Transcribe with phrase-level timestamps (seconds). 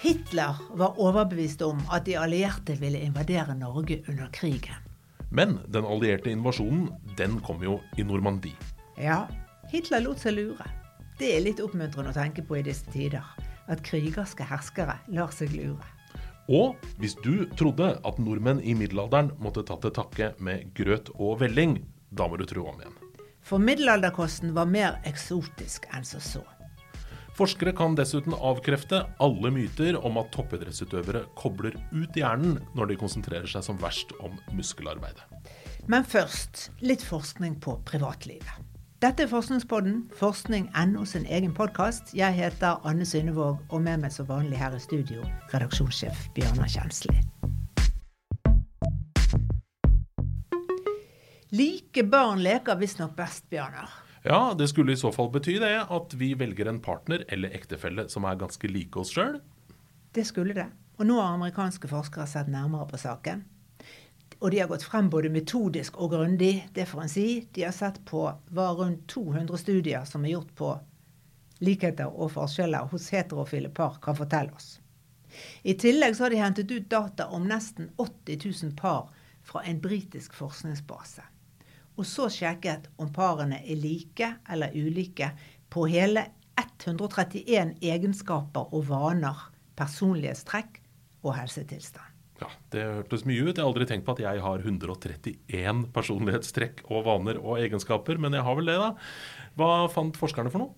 [0.00, 4.86] Hitler var overbevist om at de allierte ville invadere Norge under krigen.
[5.30, 6.86] Men den allierte invasjonen,
[7.18, 8.56] den kom jo i Normandie.
[8.96, 9.26] Ja,
[9.68, 10.64] Hitler lot seg lure.
[11.20, 13.26] Det er litt oppmuntrende å tenke på i disse tider.
[13.68, 15.84] At krigerske herskere lar seg lure.
[16.48, 21.42] Og hvis du trodde at nordmenn i middelalderen måtte ta til takke med grøt og
[21.44, 21.76] velling,
[22.08, 22.96] da må du tro om igjen.
[23.44, 26.42] For middelalderkosten var mer eksotisk enn som så.
[27.40, 33.48] Forskere kan dessuten avkrefte alle myter om at toppidrettsutøvere kobler ut hjernen når de konsentrerer
[33.48, 35.22] seg som verst om muskelarbeidet.
[35.88, 38.50] Men først litt forskning på privatlivet.
[39.00, 42.12] Dette er Forskningspodden, forskning.no sin egen podkast.
[42.12, 47.16] Jeg heter Anne Synnevåg, og med meg som vanlig her i studio, redaksjonssjef Bjørnar Kjensli.
[51.56, 54.09] Like barn leker visstnok best, Bjørnar.
[54.22, 58.08] Ja, det skulle i så fall bety det at vi velger en partner eller ektefelle
[58.12, 59.38] som er ganske like oss sjøl.
[60.12, 60.66] Det skulle det.
[61.00, 63.46] Og nå har amerikanske forskere sett nærmere på saken.
[64.40, 67.26] Og de har gått frem både metodisk og grundig, det får en si.
[67.52, 70.74] De har sett på hva rundt 200 studier som er gjort på
[71.64, 74.78] likheter og forskjeller hos heterofile par, kan fortelle oss.
[75.62, 79.12] I tillegg så har de hentet ut data om nesten 80 000 par
[79.44, 81.24] fra en britisk forskningsbase.
[81.98, 85.32] Og så sjekket om parene er like eller ulike
[85.70, 86.26] på hele
[86.60, 90.80] 131 egenskaper og vaner, personlighetstrekk
[91.24, 92.06] og helsetilstand.
[92.40, 93.56] Ja, Det hørtes mye ut.
[93.56, 98.32] Jeg har aldri tenkt på at jeg har 131 personlighetstrekk og vaner og egenskaper, men
[98.32, 98.94] jeg har vel det, da.
[99.60, 100.72] Hva fant forskerne for noe?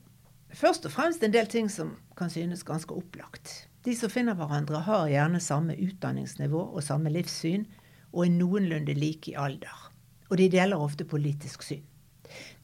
[0.52, 3.68] Først og fremst en del ting som kan synes ganske opplagt.
[3.86, 7.64] De som finner hverandre, har gjerne samme utdanningsnivå og samme livssyn,
[8.12, 9.92] og er noenlunde like i alder.
[10.33, 11.83] Og de deler ofte politisk syn.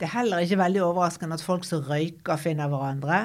[0.00, 3.18] Det er heller ikke veldig overraskende at folk som røyker, finner hverandre.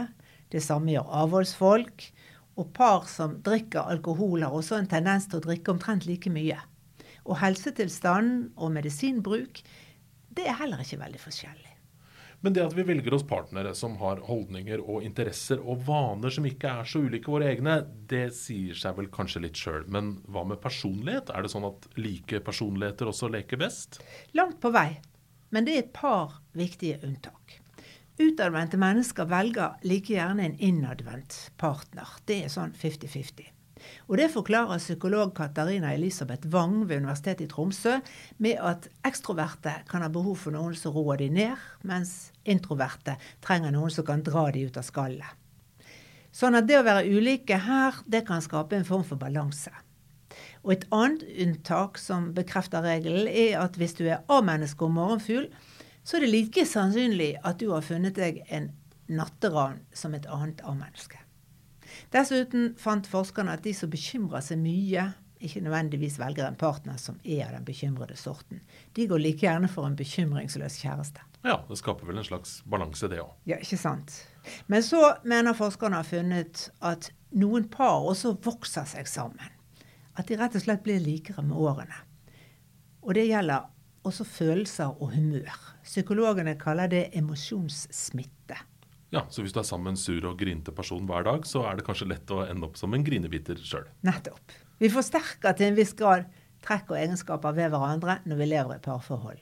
[0.52, 2.10] Det samme gjør avholdsfolk.
[2.60, 6.60] Og par som drikker alkohol, har også en tendens til å drikke omtrent like mye.
[7.24, 9.64] Og helsetilstand og medisinbruk,
[10.36, 11.63] det er heller ikke veldig forskjellig.
[12.44, 16.44] Men det at vi velger oss partnere som har holdninger og interesser og vaner som
[16.44, 17.78] ikke er så ulike våre egne,
[18.12, 19.86] det sier seg vel kanskje litt sjøl.
[19.88, 21.32] Men hva med personlighet?
[21.32, 24.02] Er det sånn at like personligheter også leker best?
[24.36, 24.90] Langt på vei.
[25.56, 27.62] Men det er et par viktige unntak.
[28.20, 32.12] Utadvendte mennesker velger like gjerne en innadvendt partner.
[32.28, 33.48] Det er sånn 50-50.
[34.08, 38.00] Og Det forklarer psykolog Katarina Elisabeth Wang ved Universitetet i Tromsø
[38.38, 43.72] med at ekstroverte kan ha behov for noen som roer de ned, mens introverte trenger
[43.72, 45.40] noen som kan dra de ut av skallet.
[46.34, 49.72] Sånn at det å være ulike her, det kan skape en form for balanse.
[50.64, 55.50] Og Et annet unntak som bekrefter regelen, er at hvis du er A-menneske og morgenfugl,
[56.04, 58.72] så er det like sannsynlig at du har funnet deg en
[59.08, 61.23] natteravn som et annet A-menneske.
[62.14, 65.10] Dessuten fant forskerne at de som bekymrer seg mye,
[65.44, 68.62] ikke nødvendigvis velger en partner som er av den bekymrede sorten.
[68.96, 71.26] De går like gjerne for en bekymringsløs kjæreste.
[71.44, 73.34] Ja, det skaper vel en slags balanse, det òg.
[73.50, 74.16] Ja, ikke sant.
[74.72, 79.52] Men så mener forskerne har funnet at noen par også vokser seg sammen.
[80.16, 82.04] At de rett og slett blir likere med årene.
[83.04, 83.68] Og det gjelder
[84.08, 85.52] også følelser og humør.
[85.84, 88.60] Psykologene kaller det emosjonssmitte.
[89.14, 91.62] Ja, Så hvis du er sammen med en sur og grinete person hver dag, så
[91.70, 93.86] er det kanskje lett å ende opp som en grinebiter sjøl.
[94.02, 94.56] Nettopp.
[94.82, 96.26] Vi forsterker til en viss grad
[96.66, 99.42] trekk og egenskaper ved hverandre når vi lever i parforhold.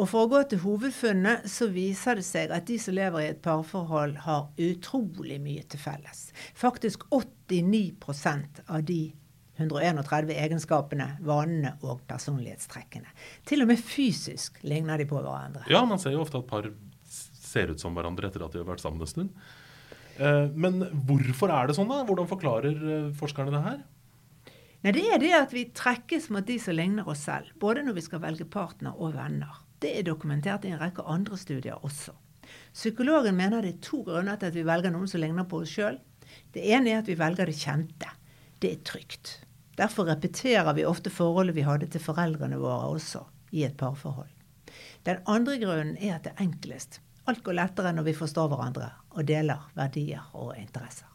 [0.00, 3.30] Og For å gå til hovedfunnet så viser det seg at de som lever i
[3.30, 6.30] et parforhold, har utrolig mye til felles.
[6.58, 9.02] Faktisk 89% av de
[9.60, 13.12] 131 egenskapene, vanene og personlighetstrekkene.
[13.46, 15.68] Til og med fysisk ligner de på hverandre.
[15.70, 16.72] Ja, man ser jo ofte at par
[17.52, 19.34] ser ut som hverandre etter at de har vært sammen en stund.
[20.18, 22.02] Eh, men hvorfor er det sånn, da?
[22.08, 23.82] Hvordan forklarer eh, forskerne det her?
[24.82, 28.00] Nei, Det er det at vi trekkes mot de som ligner oss selv, både når
[28.00, 29.62] vi skal velge partner og venner.
[29.82, 32.14] Det er dokumentert i en rekke andre studier også.
[32.74, 35.72] Psykologen mener det er to grunner til at vi velger noen som ligner på oss
[35.72, 35.98] sjøl.
[36.52, 38.10] Det ene er at vi velger det kjente.
[38.62, 39.38] Det er trygt.
[39.78, 43.24] Derfor repeterer vi ofte forholdet vi hadde til foreldrene våre også,
[43.56, 44.30] i et parforhold.
[45.06, 47.00] Den andre grunnen er at det er enklest.
[47.24, 51.08] Alt går lettere når vi forstår hverandre og deler verdier og interesser.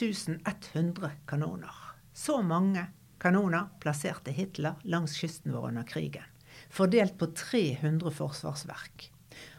[0.00, 1.74] «1100 kanoner.
[2.12, 2.86] Så mange
[3.20, 6.24] kanoner plasserte Hitler langs kysten vår under krigen.
[6.72, 9.10] Fordelt på 300 forsvarsverk.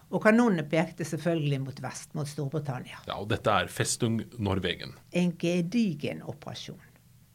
[0.10, 3.04] Og kanonene pekte selvfølgelig mot vest, mot Storbritannia.
[3.06, 4.96] Ja, og Dette er Festung Norwegen.
[5.12, 6.82] En gedigen operasjon.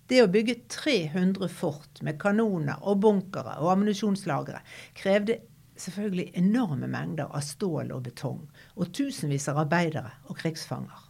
[0.07, 4.61] Det å bygge 300 fort med kanoner og bunkere og ammunisjonslagre
[4.95, 5.41] krevde
[5.77, 8.45] selvfølgelig enorme mengder av stål og betong,
[8.79, 11.03] og tusenvis av arbeidere og krigsfanger.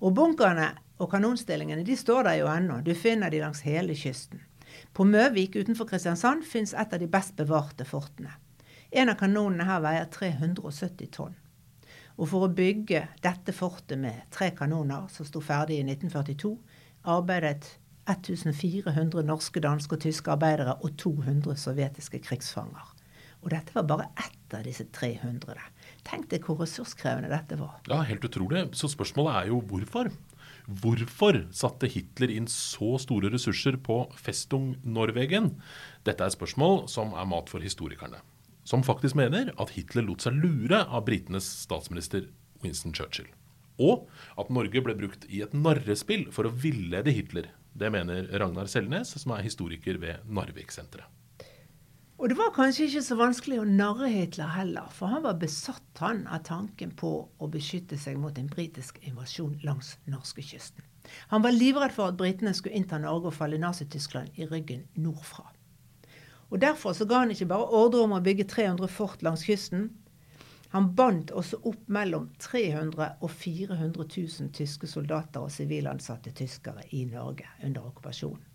[0.00, 4.44] Og bunkerne og kanonstillingene de står der jo ennå, du finner de langs hele kysten.
[4.94, 8.32] På Møvik utenfor Kristiansand fins et av de best bevarte fortene.
[8.90, 11.36] En av kanonene her veier 370 tonn.
[12.20, 16.52] Og for å bygge dette fortet med tre kanoner, som sto ferdig i 1942,
[17.08, 22.96] arbeidet 1400 norske, danske og tyske arbeidere og 200 sovjetiske krigsfanger.
[23.40, 25.56] Og dette var bare ett av disse 300.
[26.04, 27.78] Tenk deg hvor ressurskrevende dette var.
[27.88, 28.66] Ja, helt utrolig.
[28.76, 30.10] Så spørsmålet er jo hvorfor?
[30.70, 35.54] Hvorfor satte Hitler inn så store ressurser på Festung Norwegen?
[36.06, 38.20] Dette er et spørsmål som er mat for historikerne.
[38.68, 42.28] Som faktisk mener at Hitler lot seg lure av britenes statsminister
[42.62, 43.30] Winston Churchill.
[43.80, 44.04] Og
[44.38, 47.48] at Norge ble brukt i et narrespill for å villede Hitler.
[47.72, 51.08] Det mener Ragnar Selnes, som er historiker ved Narvik-senteret.
[52.20, 56.02] Og det var kanskje ikke så vanskelig å narre Hitler heller, for han var besatt
[56.02, 60.84] han av tanken på å beskytte seg mot en britisk invasjon langs norskekysten.
[61.32, 65.46] Han var livredd for at britene skulle innta Norge og falle Nazi-Tyskland i ryggen nordfra.
[66.50, 69.88] Og Derfor så ga han ikke bare ordre om å bygge 300 fort langs kysten.
[70.70, 77.04] Han bandt også opp mellom 300 og 400 000 tyske soldater og sivilansatte tyskere i
[77.10, 78.49] Norge under okkupasjonen.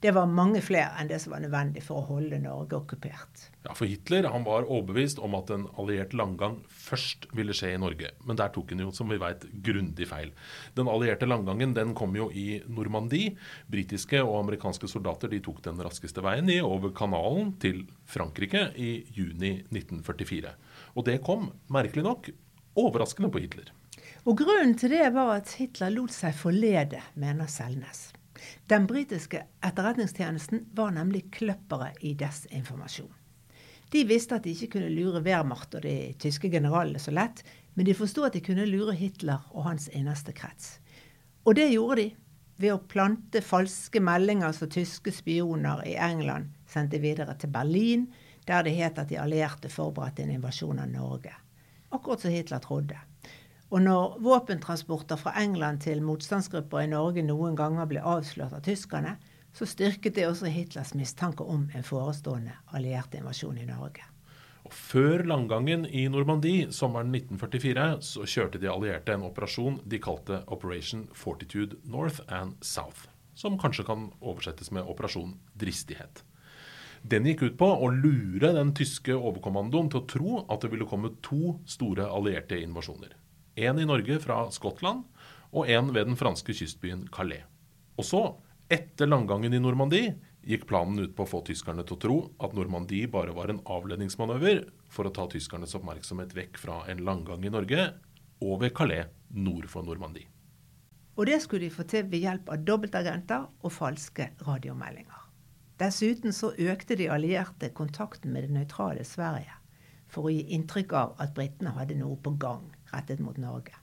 [0.00, 3.46] Det var mange flere enn det som var nødvendig for å holde Norge okkupert.
[3.64, 7.78] Ja, For Hitler han var overbevist om at en alliert langgang først ville skje i
[7.80, 8.10] Norge.
[8.28, 10.34] Men der tok han jo, som vi vet, grundig feil.
[10.76, 13.38] Den allierte langgangen den kom jo i Normandie.
[13.72, 18.98] Britiske og amerikanske soldater de tok den raskeste veien i over kanalen til Frankrike i
[19.16, 20.52] juni 1944.
[20.94, 22.30] Og det kom, merkelig nok,
[22.76, 23.72] overraskende på Hitler.
[24.26, 28.10] Og Grunnen til det var at Hitler lot seg forlede, mener Selnes.
[28.70, 33.12] Den britiske etterretningstjenesten var nemlig kløppere i desinformasjon.
[33.92, 37.44] De visste at de ikke kunne lure Wehrmacht og de tyske generalene så lett,
[37.74, 40.78] men de forsto at de kunne lure Hitler og hans innerste krets.
[41.46, 42.08] Og det gjorde de
[42.56, 48.06] ved å plante falske meldinger som tyske spioner i England sendte videre til Berlin,
[48.48, 51.34] der det het at de allierte forberedte en invasjon av Norge.
[51.94, 52.98] Akkurat som Hitler trodde.
[53.74, 59.16] Og når våpentransporter fra England til motstandsgrupper i Norge noen ganger ble avslørt av tyskerne,
[59.56, 64.04] så styrket det også Hitlers mistanke om en forestående alliert invasjon i Norge.
[64.66, 70.40] Og før landgangen i Normandie sommeren 1944 så kjørte de allierte en operasjon de kalte
[70.52, 73.06] Operation Fortitude North and South.
[73.34, 76.22] Som kanskje kan oversettes med Operasjon Dristighet.
[77.06, 80.88] Den gikk ut på å lure den tyske overkommandoen til å tro at det ville
[80.90, 83.14] komme to store allierte invasjoner.
[83.56, 85.06] En i Norge fra Skottland
[85.56, 87.46] og en ved den franske kystbyen Calais.
[87.96, 88.22] Og så,
[88.68, 90.16] etter landgangen i Normandie,
[90.46, 93.62] gikk planen ut på å få tyskerne til å tro at Normandie bare var en
[93.64, 97.88] avledningsmanøver for å ta tyskernes oppmerksomhet vekk fra en landgang i Norge
[98.44, 100.28] og ved Calais nord for Normandie.
[101.16, 105.22] Og det skulle de få til ved hjelp av dobbeltagenter og falske radiomeldinger.
[105.80, 109.56] Dessuten så økte de allierte kontakten med det nøytrale Sverige
[110.12, 113.76] for å gi inntrykk av at britene hadde noe på gang rettet mot Norge.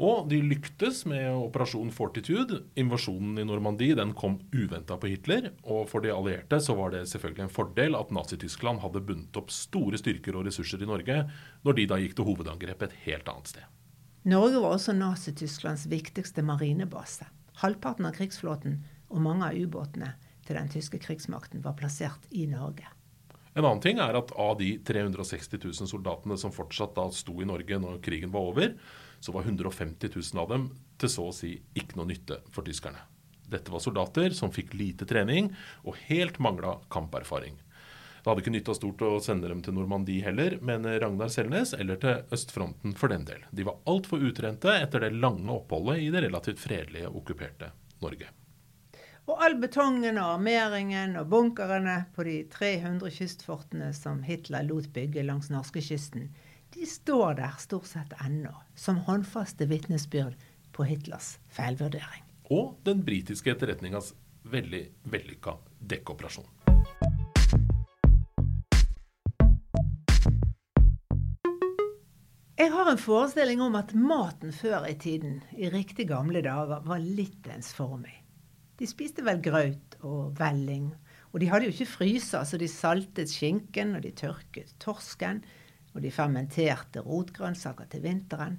[0.00, 2.62] Og de lyktes med operasjon Fortitude.
[2.80, 5.50] Invasjonen i Normandie den kom uventa på Hitler.
[5.60, 9.52] Og for de allierte så var det selvfølgelig en fordel at Nazi-Tyskland hadde bundet opp
[9.52, 11.18] store styrker og ressurser i Norge,
[11.66, 13.66] når de da gikk til hovedangrep et helt annet sted.
[14.30, 17.28] Norge var også Nazi-Tysklands viktigste marinebase.
[17.60, 18.80] Halvparten av krigsflåten
[19.10, 20.14] og mange av ubåtene
[20.46, 22.88] til den tyske krigsmakten var plassert i Norge.
[23.54, 27.48] En annen ting er at av de 360 000 soldatene som fortsatt da sto i
[27.48, 28.76] Norge når krigen var over,
[29.20, 30.68] så var 150 000 av dem
[31.00, 33.02] til så å si ikke noe nytte for tyskerne.
[33.50, 35.50] Dette var soldater som fikk lite trening
[35.82, 37.58] og helt mangla kamperfaring.
[38.20, 41.96] Det hadde ikke nytta stort å sende dem til Normandie heller, men Ragnar Selnes, eller
[42.02, 43.46] til østfronten for den del.
[43.50, 47.72] De var altfor utrente etter det lange oppholdet i det relativt fredelige, okkuperte
[48.04, 48.28] Norge.
[49.28, 55.24] Og all betongen og armeringen og bunkerne på de 300 kystfortene som Hitler lot bygge
[55.26, 56.30] langs norskekysten,
[56.74, 60.38] de står der stort sett ennå, som håndfaste vitnesbyrd
[60.72, 62.24] på Hitlers feilvurdering.
[62.50, 64.14] Og den britiske etterretningas
[64.50, 65.56] veldig vellykka
[65.92, 66.48] dekkoperasjon.
[72.60, 77.00] Jeg har en forestilling om at maten før i tiden, i riktig gamle dager, var
[77.00, 78.12] litt ensformig.
[78.80, 80.88] De spiste vel graut og velling.
[81.30, 85.42] Og de hadde jo ikke fryser, så de saltet skinken, og de tørket torsken.
[85.92, 88.56] Og de fermenterte rotgrønnsaker til vinteren.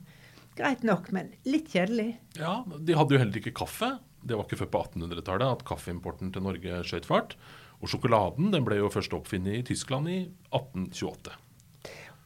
[0.59, 2.13] Greit nok, men litt kjedelig.
[2.37, 3.95] Ja, De hadde jo heller ikke kaffe.
[4.21, 7.35] Det var ikke før på 1800-tallet at kaffeimporten til Norge skjøt fart.
[7.81, 10.19] Og sjokoladen den ble jo først oppfunnet i Tyskland i
[10.53, 11.33] 1828.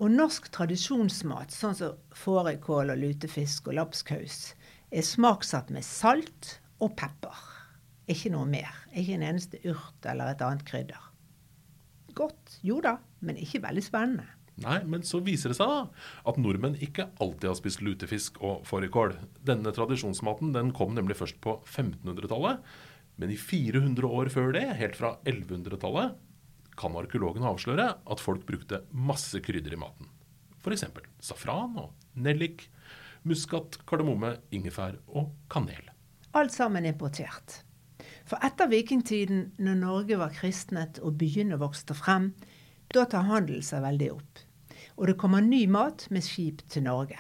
[0.04, 4.50] Og norsk tradisjonsmat, sånn som fårikål og lutefisk og lapskaus,
[4.92, 7.55] er smaksatt med salt og pepper.
[8.12, 8.72] Ikke noe mer.
[8.94, 11.12] Ikke en eneste urt eller et annet krydder.
[12.16, 14.28] Godt, jo da, men ikke veldig spennende.
[14.64, 15.80] Nei, men så viser det seg da
[16.32, 19.18] at nordmenn ikke alltid har spist lutefisk og fårikål.
[19.44, 22.62] Denne tradisjonsmaten den kom nemlig først på 1500-tallet.
[23.20, 26.16] Men i 400 år før det, helt fra 1100-tallet,
[26.80, 30.12] kan arkeologene avsløre at folk brukte masse krydder i maten.
[30.64, 30.88] F.eks.
[31.24, 32.68] safran og nellik,
[33.28, 35.92] muskat, kardemomme, ingefær og kanel.
[36.36, 37.65] Alt sammen importert.
[38.26, 42.32] For etter vikingtiden, når Norge var kristnet og byene vokste frem,
[42.94, 44.42] da tar handel seg veldig opp.
[44.98, 47.20] Og det kommer ny mat med skip til Norge.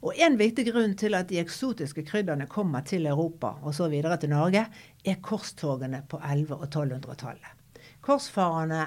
[0.00, 4.16] Og En viktig grunn til at de eksotiske krydderne kommer til Europa og så videre
[4.16, 4.64] til Norge,
[5.04, 7.52] er korstogene på 1100- og 1200-tallet.
[8.00, 8.86] Korsfarerne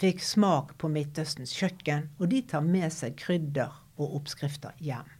[0.00, 5.17] fikk smak på Midtøstens kjøkken, og de tar med seg krydder og oppskrifter hjem.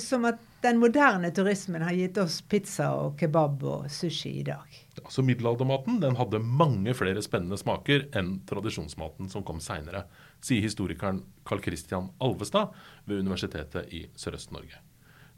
[0.00, 4.78] Som at den moderne turismen har gitt oss pizza og kebab og sushi i dag.
[5.12, 10.06] Så middelaldermaten den hadde mange flere spennende smaker enn tradisjonsmaten som kom seinere,
[10.42, 12.74] sier historikeren Carl Christian Alvestad
[13.04, 14.80] ved Universitetet i Sørøst-Norge.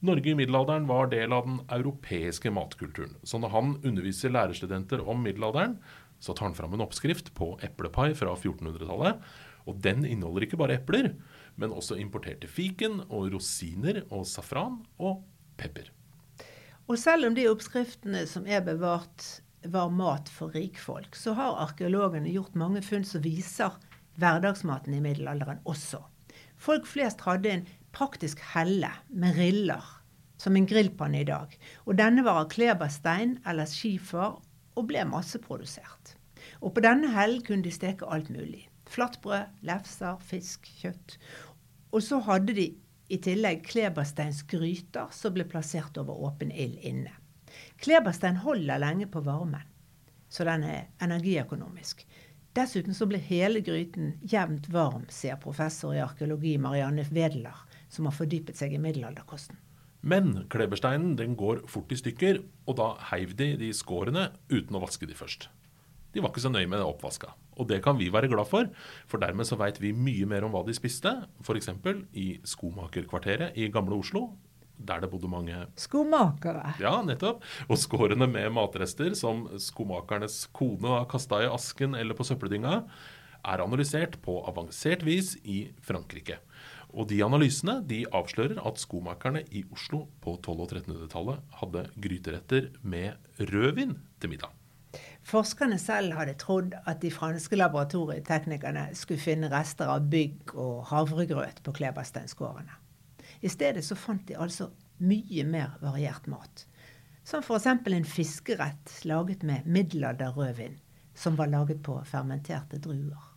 [0.06, 3.16] Norge i middelalderen var del av den europeiske matkulturen.
[3.24, 5.78] Så når han underviser lærerstudenter om middelalderen,
[6.20, 9.20] så tar han fram en oppskrift på eplepai fra 1400-tallet.
[9.66, 11.12] Og den inneholder ikke bare epler,
[11.58, 15.24] men også importerte fiken og rosiner og safran og
[15.58, 15.90] pepper.
[16.86, 22.30] Og selv om de oppskriftene som er bevart, var mat for rikfolk, så har arkeologene
[22.30, 23.74] gjort mange funn som viser
[24.20, 25.98] hverdagsmaten i middelalderen også.
[26.56, 29.82] Folk flest hadde en praktisk helle med riller,
[30.38, 31.50] som en grillpanne i dag.
[31.88, 34.38] Og denne var av kleberstein eller skifer
[34.76, 36.14] og ble masseprodusert.
[36.62, 38.68] Og på denne hellen kunne de steke alt mulig.
[38.96, 41.18] Flatbrød, lefser, fisk, kjøtt.
[41.92, 42.70] Og så hadde de
[43.12, 47.12] i tillegg klebersteinsgryter som ble plassert over åpen ild inne.
[47.80, 49.64] Kleberstein holder lenge på varmen,
[50.28, 52.02] så den er energiøkonomisk.
[52.56, 57.58] Dessuten så ble hele gryten jevnt varm, sier professor i arkeologi Marianne Wedeler,
[57.92, 59.60] som har fordypet seg i middelalderkosten.
[60.06, 64.82] Men klebersteinen den går fort i stykker, og da heiv de de skårene uten å
[64.86, 65.50] vaske de først.
[66.14, 67.32] De var ikke så nøye med det oppvaska.
[67.56, 68.68] Og det kan vi være glad for,
[69.08, 71.12] for dermed så veit vi mye mer om hva de spiste.
[71.44, 71.70] F.eks.
[72.12, 74.28] i skomakerkvarteret i Gamle Oslo,
[74.76, 76.74] der det bodde mange Skomakere.
[76.82, 77.44] Ja, nettopp.
[77.68, 82.82] Og skårene med matrester som skomakernes kone har kasta i asken eller på søppeldynga,
[83.46, 86.40] er analysert på avansert vis i Frankrike.
[86.96, 92.70] Og de analysene de avslører at skomakerne i Oslo på 1200- og 1300-tallet hadde gryteretter
[92.82, 94.65] med rødvin til middag.
[95.26, 101.64] Forskerne selv hadde trodd at de franske laboratorieteknikerne skulle finne rester av bygg og havregrøt
[101.66, 102.76] på klebersteinskårene.
[103.42, 104.70] I stedet så fant de altså
[105.02, 106.66] mye mer variert mat.
[107.26, 107.66] Som f.eks.
[107.66, 110.78] en fiskerett laget med middelalderrødvin,
[111.14, 113.35] som var laget på fermenterte druer.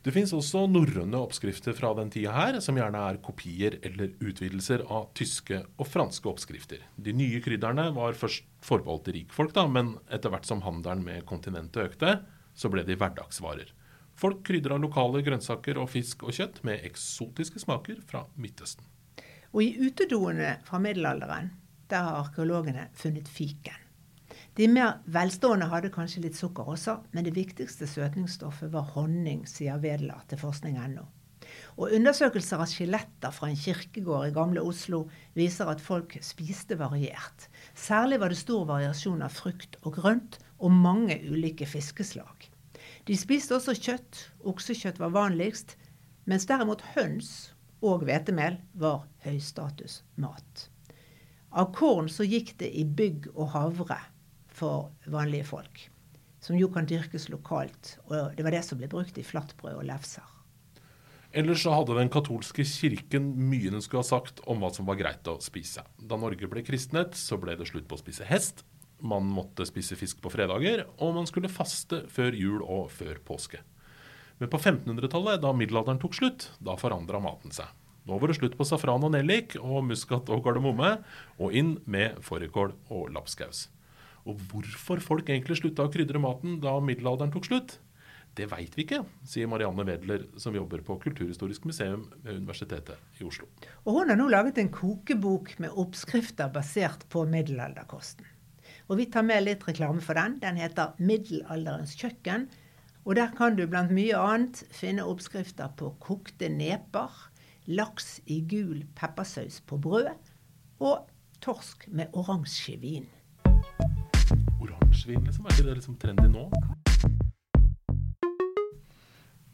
[0.00, 4.86] Det fins også norrøne oppskrifter fra den tida her, som gjerne er kopier eller utvidelser
[4.88, 6.86] av tyske og franske oppskrifter.
[6.96, 11.84] De nye krydderne var først forbeholdt rikfolk, da, men etter hvert som handelen med kontinentet
[11.84, 12.14] økte,
[12.56, 13.74] så ble de hverdagsvarer.
[14.16, 18.88] Folk krydra lokale grønnsaker og fisk og kjøtt med eksotiske smaker fra Midtøsten.
[19.52, 21.52] Og i utedoene fra middelalderen,
[21.92, 23.89] der har arkeologene funnet fiken.
[24.58, 29.78] De mer velstående hadde kanskje litt sukker også, men det viktigste søtningsstoffet var honning, sier
[29.82, 31.06] Wedler til forskning.no.
[31.80, 35.04] Og undersøkelser av skjeletter fra en kirkegård i gamle Oslo
[35.38, 37.46] viser at folk spiste variert.
[37.74, 42.50] Særlig var det stor variasjon av frukt og grønt, og mange ulike fiskeslag.
[43.08, 44.26] De spiste også kjøtt.
[44.50, 45.78] Oksekjøtt var vanligst,
[46.28, 50.66] mens derimot høns og hvetemel var høystatusmat.
[51.50, 53.96] Av korn så gikk det i bygg og havre
[54.60, 55.86] for vanlige folk.
[56.40, 57.96] Som jo kan dyrkes lokalt.
[58.08, 60.36] Og det var det som ble brukt i flatbrød og lefser.
[61.30, 64.98] Ellers så hadde den katolske kirken mye den skulle ha sagt om hva som var
[64.98, 65.84] greit å spise.
[65.94, 68.64] Da Norge ble kristnet, så ble det slutt på å spise hest.
[69.00, 73.62] Man måtte spise fisk på fredager, og man skulle faste før jul og før påske.
[74.42, 77.70] Men på 1500-tallet, da middelalderen tok slutt, da forandra maten seg.
[78.08, 80.96] Nå var det slutt på safran og nellik og muskat og kardemomme,
[81.38, 83.68] og inn med fårikål og lapskaus.
[84.28, 87.78] Og hvorfor folk egentlig slutta å krydre maten da middelalderen tok slutt,
[88.38, 93.26] det veit vi ikke, sier Marianne Wedler, som jobber på Kulturhistorisk museum ved Universitetet i
[93.26, 93.48] Oslo.
[93.84, 98.28] Og Hun har nå laget en kokebok med oppskrifter basert på middelalderkosten.
[98.88, 100.38] Og Vi tar med litt reklame for den.
[100.38, 102.48] Den heter 'Middelalderens kjøkken'.
[103.04, 107.10] Og der kan du blant mye annet finne oppskrifter på kokte neper,
[107.66, 110.12] laks i gul peppersaus på brød
[110.80, 111.08] og
[111.40, 113.08] torsk med oransje vin.
[114.60, 115.46] Oransjevin, liksom?
[115.46, 116.46] Er ikke det liksom trendy nå?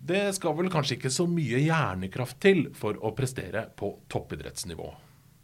[0.07, 4.91] Det skal vel kanskje ikke så mye hjernekraft til for å prestere på toppidrettsnivå.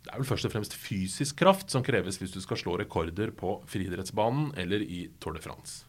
[0.02, 3.30] Det er vel først og fremst fysisk kraft som kreves hvis du skal slå rekorder
[3.38, 5.84] på friidrettsbanen eller i Tour de France.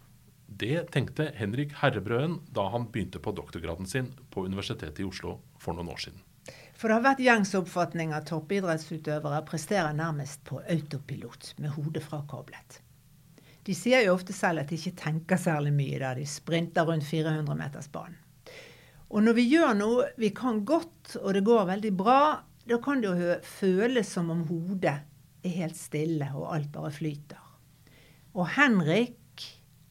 [0.45, 5.77] Det tenkte Henrik Herrebrøen da han begynte på doktorgraden sin på Universitetet i Oslo for
[5.77, 6.21] noen år siden.
[6.77, 12.81] For det har vært gjengs oppfatning at toppidrettsutøvere presterer nærmest på autopilot, med hodet frakoblet.
[13.63, 17.07] De sier jo ofte selv at de ikke tenker særlig mye der de sprinter rundt
[17.07, 18.19] 400-metersbanen.
[19.13, 22.19] Og når vi gjør noe vi kan godt, og det går veldig bra,
[22.65, 24.95] da kan det jo føles som om hodet
[25.43, 27.41] er helt stille, og alt bare flyter.
[28.33, 29.19] Og Henrik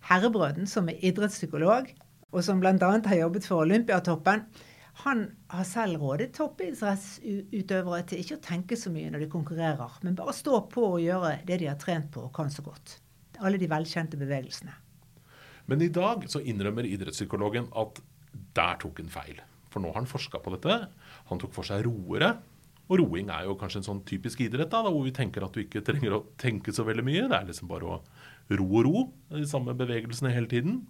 [0.08, 1.92] Herrebrøden, som er idrettspsykolog,
[2.32, 2.74] og som bl.a.
[2.80, 4.42] har jobbet for Olympiatoppen,
[5.04, 10.18] han har selv rådet toppidrettsutøvere til ikke å tenke så mye når de konkurrerer, men
[10.18, 12.98] bare stå på og gjøre det de har trent på og kan så godt.
[13.42, 14.74] Alle de velkjente bevegelsene.
[15.70, 18.00] Men i dag så innrømmer idrettspsykologen at
[18.56, 19.42] der tok han feil.
[19.72, 20.78] For nå har han forska på dette.
[21.30, 22.34] Han tok for seg roere.
[22.90, 25.62] Og roing er jo kanskje en sånn typisk idrett da, hvor vi tenker at du
[25.62, 27.24] ikke trenger å tenke så veldig mye.
[27.30, 27.98] Det er liksom bare å
[28.52, 30.82] ro og ro, de samme bevegelsene hele tiden.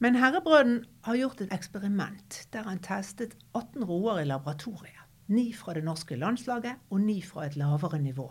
[0.00, 5.02] Men Herrebrøden har gjort et eksperiment der han testet 18 roer i laboratoriet.
[5.30, 8.30] Ni fra det norske landslaget og ni fra et lavere nivå.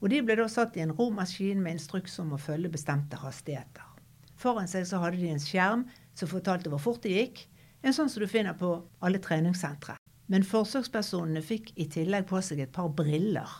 [0.00, 3.84] Og De ble da satt i en romaskin med instruks om å følge bestemte hastigheter.
[4.36, 5.86] Foran seg så hadde de en skjerm
[6.16, 7.46] som fortalte hvor fort det gikk,
[7.82, 8.74] en sånn som du finner på
[9.04, 9.96] alle treningssentre.
[10.32, 13.50] Men forsøkspersonene fikk i tillegg på seg et par briller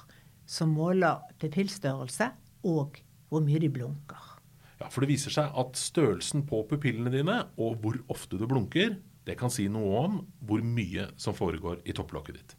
[0.50, 2.30] som måler pupillstørrelse
[2.66, 2.98] og
[3.30, 4.32] hvor mye de blunker.
[4.80, 8.98] Ja, For det viser seg at størrelsen på pupillene dine og hvor ofte du blunker,
[9.26, 12.56] det kan si noe om hvor mye som foregår i topplokket ditt.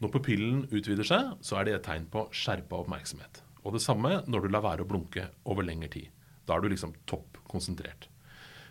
[0.00, 3.42] Når pupillen utvider seg, så er det et tegn på skjerpa oppmerksomhet.
[3.64, 6.08] Og det samme når du lar være å blunke over lengre tid.
[6.48, 8.08] Da er du liksom topp konsentrert.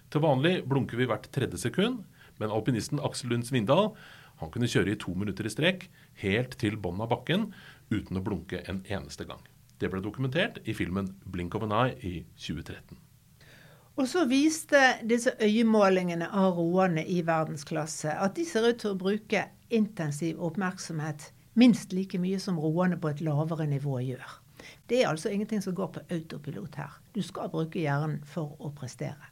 [0.09, 2.01] Til vanlig blunker vi hvert tredje sekund,
[2.41, 3.91] men alpinisten Aksel Lund Svindal
[4.39, 5.85] han kunne kjøre i to minutter i strek,
[6.23, 7.49] helt til bånn av bakken,
[7.91, 9.43] uten å blunke en eneste gang.
[9.79, 12.97] Det ble dokumentert i filmen 'Blink of an Eye' i 2013.
[13.99, 18.99] Og så viste disse øyemålingene av roerne i verdensklasse at de ser ut til å
[18.99, 24.37] bruke intensiv oppmerksomhet minst like mye som roende på et lavere nivå gjør.
[24.89, 26.99] Det er altså ingenting som går på autopilot her.
[27.15, 29.31] Du skal bruke hjernen for å prestere.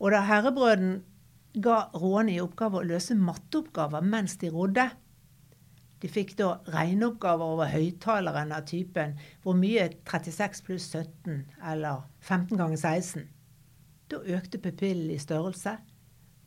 [0.00, 1.00] Og da herrebrøden
[1.60, 4.86] ga roerne i oppgave å løse matteoppgaver mens de rodde.
[6.00, 11.42] De fikk da regneoppgaver over høyttaleren av typen hvor mye 36 pluss 17
[11.72, 13.26] eller 15 ganger 16.
[14.10, 15.76] Da økte pupillen i størrelse,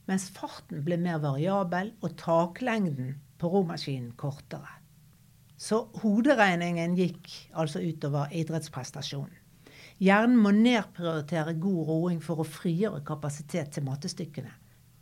[0.09, 4.79] mens farten ble mer variabel og taklengden på romaskinen kortere.
[5.57, 9.39] Så hoderegningen gikk altså utover idrettsprestasjonen.
[10.03, 14.51] Hjernen må nedprioritere god roing for å frigjøre kapasitet til mattestykkene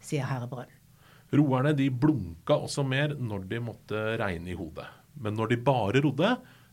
[0.06, 0.72] sier Herrebrønn.
[1.32, 4.88] Roerne de blunka også mer når de måtte regne i hodet.
[5.22, 6.32] Men når de bare rodde,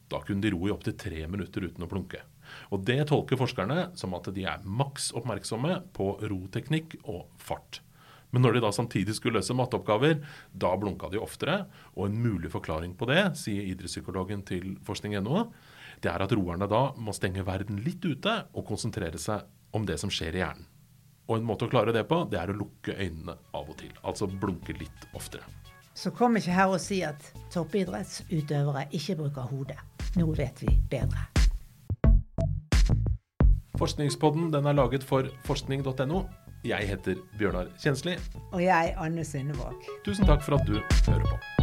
[0.09, 2.25] da kunne de ro i opptil tre minutter uten å blunke.
[2.73, 7.83] Og Det tolker forskerne som at de er maks oppmerksomme på roteknikk og fart.
[8.31, 10.19] Men når de da samtidig skulle løse matteoppgaver,
[10.53, 11.63] da blunka de oftere.
[11.97, 15.47] Og en mulig forklaring på det, sier idrettspsykologen til forskning.no,
[16.03, 19.99] det er at roerne da må stenge verden litt ute og konsentrere seg om det
[20.01, 20.69] som skjer i hjernen.
[21.29, 23.93] Og en måte å klare det på, det er å lukke øynene av og til.
[24.01, 25.45] Altså blunke litt oftere.
[25.99, 29.81] Så kom ikke her og si at toppidrettsutøvere ikke bruker hodet.
[30.17, 31.27] Nå vet vi bedre.
[33.79, 36.23] Forskningspodden den er laget for forskning.no.
[36.67, 38.17] Jeg heter Bjørnar Kjensli.
[38.53, 39.87] Og jeg Anne Synnevåg.
[40.05, 41.58] Tusen takk for at du hører på.